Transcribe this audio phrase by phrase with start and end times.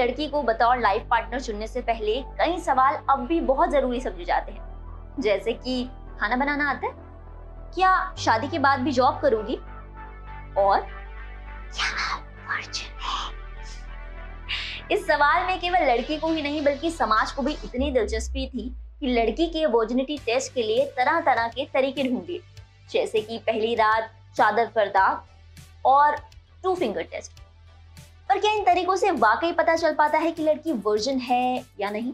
[0.00, 4.24] लड़की को बतौर लाइफ पार्टनर चुनने से पहले कई सवाल अब भी बहुत ज़रूरी समझे
[4.24, 5.84] जाते हैं। जैसे कि
[6.20, 6.92] खाना बनाना आता है?
[7.74, 9.56] क्या शादी के बाद भी जॉब करूँगी?
[10.58, 10.80] और
[11.74, 12.18] क्या
[14.90, 18.68] इस सवाल में केवल लड़की को ही नहीं, बल्कि समाज को भी इतनी दिलचस्पी थी
[19.00, 22.40] कि लड़की के वर्जिनिटी टेस्ट के लिए तरह तरह के तरीके ढूंढे।
[22.90, 26.16] जैसे कि पहली रात चादर पर दाग और
[26.62, 27.39] टू फिंगर टेस्ट
[28.30, 31.88] पर क्या इन तरीकों से वाकई पता चल पाता है कि लड़की वर्जिन है या
[31.90, 32.12] नहीं?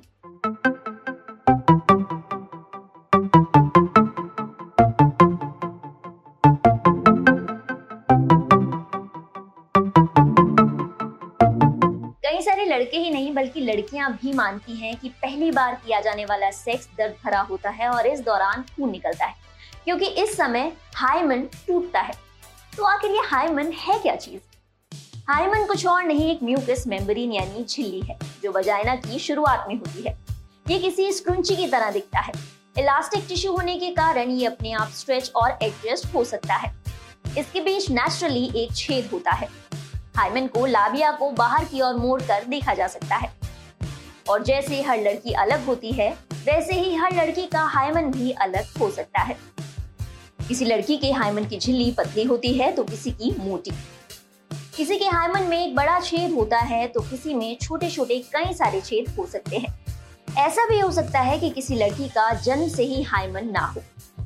[12.23, 16.25] कई सारे लड़के ही नहीं, बल्कि लड़कियाँ भी मानती हैं कि पहली बार किया जाने
[16.25, 19.35] वाला सेक्स दर्द भरा होता है और इस दौरान खून निकलता है,
[19.85, 22.15] क्योंकि इस समय हाइमन टूटता है।
[22.77, 24.56] तो आखिर ये हाइमन है क्या चीज़?
[25.31, 29.75] हाइमन कुछ और नहीं, एक म्यूकस मेम्ब्रेन यानी झिल्ली है, जो वजाइना की शुरुआत में
[29.75, 30.19] होती है।
[30.69, 32.33] ये किसी स्क्रंची की तरह दिखता है।
[32.79, 36.77] इलास्टिक टिश्यू होने के कारण ये अपने आप स्ट्रेच और एडजस्ट हो सकता है।
[37.39, 39.49] इसके बीच नेचुरली एक छेद होता है।
[40.17, 43.33] हाइमन को लाबिया को बाहर की ओर मोड़ कर देखा जा सकता है।
[44.29, 48.65] और जैसे हर लड़की अलग होती है, वैसे ही हर लड़की का हाइमन भी अलग
[48.81, 49.37] हो सकता है।
[50.49, 53.71] किसी लड़की के हाइमन की झिल्ली पतली होती है तो किसी की मोटी।
[54.77, 58.53] किसी के हाइमन में एक बड़ा छेद होता है तो किसी में छोटे छोटे कई
[58.55, 59.69] सारे छेद हो सकते हैं।
[60.39, 63.83] ऐसा भी हो सकता है कि किसी लड़की का जन्म से ही हाइमन ना हो,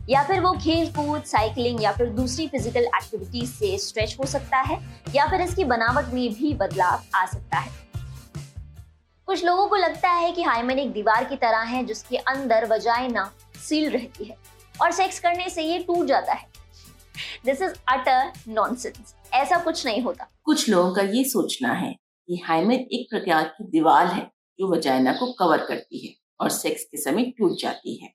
[0.08, 4.60] या फिर वो खेल कूद साइकिलिंग, या फिर दूसरी फ़िज़िकल एक्टिविटीज़ से स्ट्रेच हो सकता
[4.60, 4.80] है,
[5.14, 7.70] या फिर इसकी बनावट में भी बदलाव आ सकता है।
[9.28, 13.30] कुछ लोगों को लगता है कि हाइमन एक दीवार की तरह है, जिसके अंदर वजाइना
[13.58, 14.36] सील रहती है,
[14.74, 16.48] और सेक्स करने से ये टूट जाता है।
[17.44, 22.42] दिस इज़ अटर नॉनसेंस ऐसा कुछ नहीं होता। कुछ लोगों का ये सोचना है कि
[22.46, 26.98] हाइमन एक प्रकार की दीवार है जो वजाइना को कवर करती है और सेक्स के
[26.98, 28.12] समय टूट जाती है।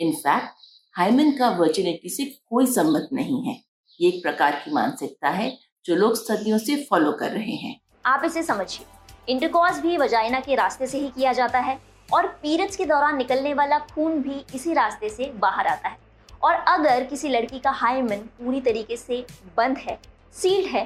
[0.00, 0.48] इनफैक्ट
[0.94, 3.62] हाइमन का वर्जिनिटी से कोई संबंध नहीं है।
[4.00, 8.22] ये एक प्रकार की मानसिकता है जो लोग सदियों से फॉलो कर रहे हैं। आप
[8.24, 8.86] इसे समझिए।
[9.28, 11.78] इंटरकॉर्स भी वजाइना के रास्ते से ही किया जाता है
[12.12, 16.03] और पीरियड्स के दौरान निकलने वाला खून भी इसी रास्ते से बाहर आता है।
[16.44, 19.24] और अगर किसी लड़की का हाइमन पूरी तरीके से
[19.56, 19.98] बंद है
[20.34, 20.84] सील्ड है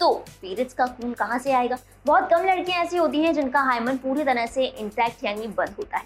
[0.00, 1.78] तो पीरियड्स का खून कहाँ से आएगा?
[2.06, 5.98] बहुत कम लड़कियाँ ऐसी होती हैं जिनका हाइमन पूरी तरह से इंटैक्ट यानी बंद होता
[5.98, 6.04] है।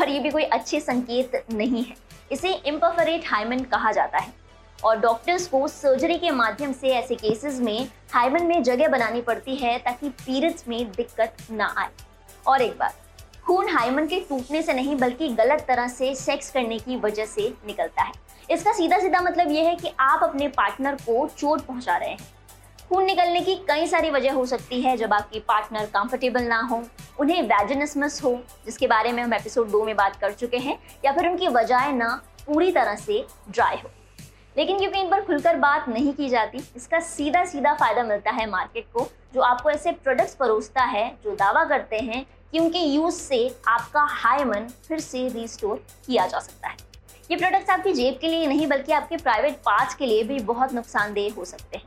[0.00, 1.94] और ये भी कोई अच्छे संकेत नहीं है।
[2.32, 4.32] इसे इम्परफरेट हाइमन कहा जाता है।
[4.78, 9.56] और डॉक्टर्स को सर्जरी के माध्यम से ऐसे केसेस में हाइमन में जगह बनानी पड़ती
[9.56, 11.90] है ताकि पीरियड्स में दिक्कत ना आए।
[12.46, 12.94] और एक बार
[13.46, 17.42] खून हाइमन के टूटने से नहीं, बल्कि गलत तरह से सेक्स करने की वजह से
[17.66, 18.12] निकलता है।
[18.50, 22.18] इसका सीधा सीधा मतलब यह है कि आप अपने पार्टनर को चोट पहुँचा रहे हैं।
[22.88, 26.82] खून निकलने की कई सारी वजह हो सकती है, जब आपकी पार्टनर कंफर्टेबल ना हो,
[27.20, 31.12] उन्हें वैजनसमस हो, जिसके बारे में हम एपिसोड दो में बात कर चुके हैं, या
[31.12, 33.90] फिर उनकी वजह ना पूरी तरह से ड्राई हो।
[34.56, 38.50] लेकिन क्योंकि इन पर खुलकर बात नहीं की जाती, इसका सीधा सीधा फ़ायदा मिलता है
[38.50, 43.14] मार्केट को जो आपको ऐसे प्रोडक्ट्स परोसता है, जो दावा करते हैं कि उनके यूज़
[43.14, 43.38] से
[43.68, 46.76] आपका हाइमन फिर से रिस्टोर किया जा सकता है।
[47.30, 50.72] ये प्रोडक्ट्स आपकी जेब के लिए नहीं, बल्कि आपके प्राइवेट पार्ट्स के लिए भी बहुत
[50.74, 51.86] नुकसानदेह हो सकते हैं।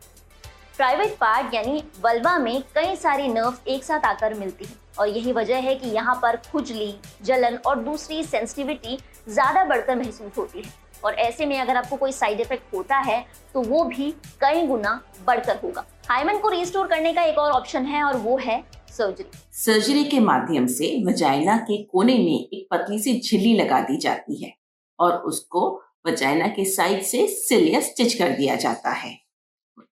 [0.77, 5.31] प्राइवेट पार्ट यानी वल्वा में कई सारी नर्व एक साथ आकर मिलती हैं और यही
[5.33, 8.99] वजह है कि यहाँ पर खुजली, जलन और दूसरी सेंसिटिविटी
[9.29, 10.73] ज़्यादा बढ़कर महसूस होती है।
[11.03, 14.11] और ऐसे में अगर आपको कोई साइड इफ़ेक्ट होता है तो वो भी
[14.41, 18.37] कई गुना बढ़कर होगा। हाइमन को रिस्टोर करने का एक और ऑप्शन है और वो
[18.37, 23.79] है सर्जरी सर्जरी के माध्यम से वजाइना के कोने में एक पतली सी झिल्ली लगा
[23.81, 24.51] दी जाती है
[24.99, 25.61] और उसको
[26.07, 29.13] वजाइना के साइड से सिल या स्टिच कर दिया जाता है।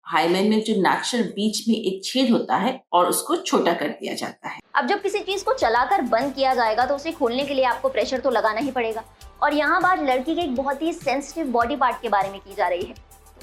[0.06, 4.14] हाइमन में जो नेचुरल बीच में एक छेद होता है और उसको छोटा कर दिया
[4.16, 7.54] जाता है। अब जब किसी चीज़ को चलाकर बंद किया जाएगा तो उसे खोलने के
[7.54, 9.04] लिए आपको प्रेशर तो लगाना ही पड़ेगा।
[9.44, 12.56] और यहाँ बात लड़की के एक बहुत ही सेंसिटिव बॉडी पार्ट के बारे में की
[12.56, 12.96] जा रही है।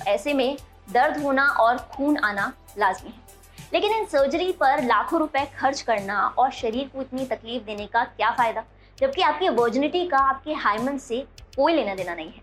[0.06, 0.56] ऐसे में
[0.92, 3.22] दर्द होना और खून आना लाजमी है।
[3.72, 8.04] लेकिन इन सर्जरी पर लाखों रुपए खर्च करना और शरीर को इतनी तकलीफ़ देने का
[8.04, 8.64] क्या फ़ायदा?
[8.98, 11.26] जबकि आपकी वर्जिनिटी का, आपके हाइमन से
[11.56, 12.42] कोई लेना देना नहीं है।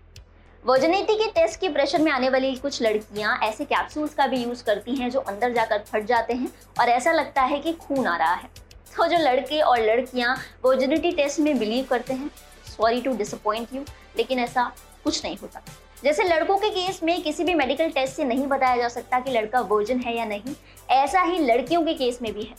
[0.64, 4.64] वर्जिनिटी के टेस्ट के प्रेशर में आने वाली कुछ लड़कियाँ ऐसे कैप्सूल्स का भी यूज़
[4.64, 6.48] करती हैं जो अंदर जाकर फट जाते हैं
[6.80, 8.48] और ऐसा लगता है कि खून आ रहा है।
[8.96, 12.30] तो जो लड़के और लड़कियाँ वर्जिनिटी टेस्ट में बिलीव करते हैं
[12.66, 13.84] सॉरी टू डिसअपॉइंट यू
[14.16, 14.72] लेकिन ऐसा
[15.04, 15.62] कुछ नहीं होता।
[16.02, 19.30] जैसे लड़कों के केस में किसी भी मेडिकल टेस्ट से नहीं बताया जा सकता कि
[19.30, 20.54] लड़का वर्जिन है या नहीं।
[20.90, 22.54] ऐसा ही लड़कियों के केस में भी है।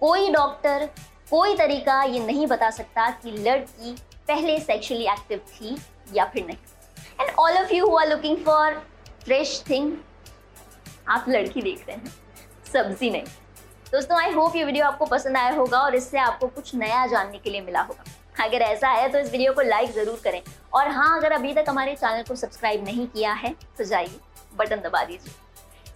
[0.00, 0.88] कोई डॉक्टर
[1.30, 3.94] कोई तरीका ये नहीं बता सकता कि लड़की
[4.28, 5.76] पहले सेक्सुअली एक्टिव थी
[6.14, 6.56] या फिर नहीं।
[7.20, 8.82] And all of you are looking for
[9.24, 9.92] fresh thing
[11.08, 12.12] आप लड़की देख रहे हैं,
[12.72, 13.22] सब्ज़ी नहीं।
[13.92, 17.38] दोस्तों आई होप ये वीडियो आपको पसंद आया होगा और इससे आपको कुछ नया जानने
[17.38, 20.40] के लिए मिला होगा। अगर ऐसा है तो इस वीडियो को लाइक ज़रूर करें।
[20.74, 24.18] और हाँ अगर अभी तक हमारे चैनल को सब्सक्राइब नहीं किया है तो जाइए
[24.54, 25.32] बटन दबा दीजिए।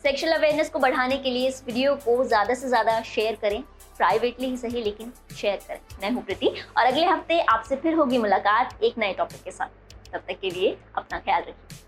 [0.03, 3.63] सेक्शुअल अवेयरनेस को बढ़ाने के लिए इस वीडियो को ज़्यादा से ज़्यादा शेयर करें
[3.99, 6.49] प्राइवेटली ही सही, लेकिन शेयर करें। मैं हूँ प्रीति,
[6.79, 10.51] और अगले हफ़्ते आपसे फिर होगी मुलाकात एक नए टॉपिक के साथ। तब तक के
[10.51, 11.85] लिए अपना ख्याल रखिए।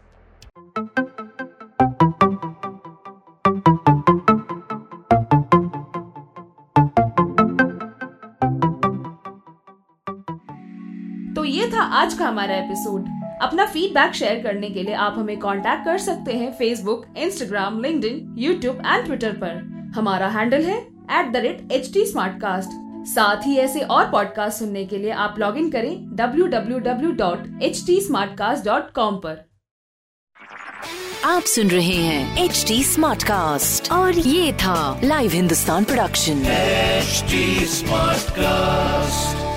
[11.79, 13.05] था आज का हमारा एपिसोड
[13.43, 18.35] अपना फीडबैक शेयर करने के लिए आप हमें कांटेक्ट कर सकते हैं Facebook Instagram LinkedIn,
[18.39, 20.79] YouTube and Twitter पर। हमारा हैंडल है
[21.19, 22.05] at the rate H T
[23.11, 27.11] साथ ही ऐसे और पॉडकास्ट सुनने के लिए आप लॉग इन करें W W W
[27.13, 29.47] dot www.htsmartcast.com पर।
[31.25, 36.43] आप सुन रहे हैं एच टी स्मार्ट कास्ट और ये था live Hindustan production
[37.03, 37.33] HD
[37.81, 39.48] Smartcast.